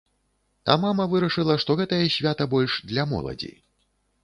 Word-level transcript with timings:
А 0.73 0.77
мама 0.85 1.05
вырашыла, 1.11 1.59
што 1.65 1.77
гэтае 1.83 2.01
свята 2.17 2.49
больш 2.57 2.81
для 2.95 3.07
моладзі. 3.13 3.55